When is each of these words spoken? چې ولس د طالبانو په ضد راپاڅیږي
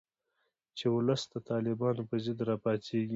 چې 0.77 0.85
ولس 0.95 1.21
د 1.33 1.35
طالبانو 1.49 2.03
په 2.09 2.15
ضد 2.23 2.39
راپاڅیږي 2.49 3.09